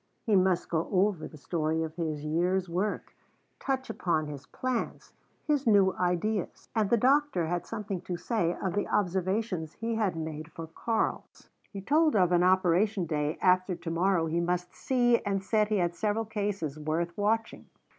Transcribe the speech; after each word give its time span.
He 0.25 0.35
must 0.35 0.67
go 0.67 0.89
over 0.91 1.27
the 1.27 1.37
story 1.37 1.83
of 1.83 1.93
his 1.95 2.25
year's 2.25 2.67
work, 2.67 3.15
touch 3.59 3.87
upon 3.87 4.25
his 4.25 4.47
plans, 4.47 5.13
his 5.45 5.67
new 5.67 5.93
ideas. 5.93 6.69
And 6.75 6.89
the 6.89 6.97
doctor 6.97 7.45
had 7.45 7.67
something 7.67 8.01
to 8.01 8.17
say 8.17 8.55
of 8.55 8.73
the 8.73 8.87
observations 8.87 9.73
he 9.73 9.93
had 9.93 10.15
made 10.15 10.51
for 10.53 10.65
Karl; 10.65 11.25
he 11.71 11.81
told 11.81 12.15
of 12.15 12.31
an 12.31 12.41
operation 12.41 13.05
day 13.05 13.37
after 13.43 13.75
to 13.75 13.91
morrow 13.91 14.25
he 14.25 14.39
must 14.39 14.73
see 14.73 15.19
and 15.23 15.43
said 15.43 15.67
he 15.67 15.77
had 15.77 15.93
several 15.93 16.25
cases 16.25 16.79
worth 16.79 17.15
watching. 17.15 17.67